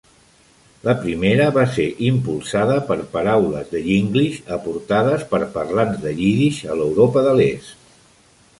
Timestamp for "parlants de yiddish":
5.61-6.63